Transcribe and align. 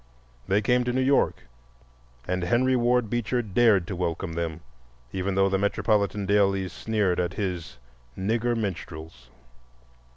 They 0.47 0.63
came 0.63 0.83
to 0.85 0.91
New 0.91 1.01
York 1.03 1.43
and 2.27 2.41
Henry 2.43 2.75
Ward 2.75 3.07
Beecher 3.07 3.43
dared 3.43 3.85
to 3.85 3.95
welcome 3.95 4.33
them, 4.33 4.61
even 5.13 5.35
though 5.35 5.47
the 5.47 5.59
metropolitan 5.59 6.25
dailies 6.25 6.73
sneered 6.73 7.19
at 7.19 7.33
his 7.35 7.77
"Nigger 8.17 8.57
Minstrels." 8.57 9.29